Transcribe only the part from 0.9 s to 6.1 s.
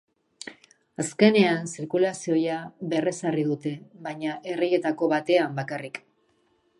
Azkenean, zirkulazioa berrezarri dute, baina erreietako batean bakarrik.